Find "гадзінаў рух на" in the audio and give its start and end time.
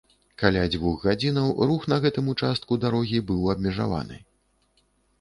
1.09-2.01